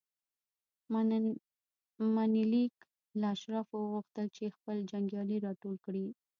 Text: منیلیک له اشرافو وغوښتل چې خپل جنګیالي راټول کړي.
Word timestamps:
منیلیک 2.13 2.75
له 3.19 3.27
اشرافو 3.35 3.75
وغوښتل 3.81 4.25
چې 4.35 4.53
خپل 4.55 4.77
جنګیالي 4.91 5.37
راټول 5.45 5.75
کړي. 5.85 6.05